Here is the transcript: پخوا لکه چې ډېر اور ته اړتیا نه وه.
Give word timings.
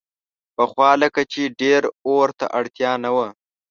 پخوا 0.55 0.89
لکه 1.03 1.21
چې 1.31 1.41
ډېر 1.61 1.81
اور 2.07 2.29
ته 2.39 2.45
اړتیا 2.59 2.91
نه 3.03 3.09
وه. 3.15 3.27